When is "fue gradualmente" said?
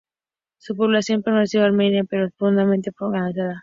2.31-2.91